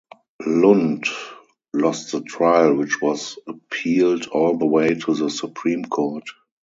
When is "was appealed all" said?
3.03-4.57